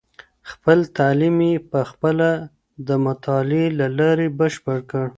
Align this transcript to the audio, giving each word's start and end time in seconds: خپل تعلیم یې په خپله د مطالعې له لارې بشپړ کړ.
خپل 0.51 0.79
تعلیم 0.97 1.37
یې 1.47 1.53
په 1.71 1.79
خپله 1.91 2.29
د 2.87 2.89
مطالعې 3.05 3.65
له 3.79 3.87
لارې 3.99 4.27
بشپړ 4.39 4.77
کړ. 4.91 5.07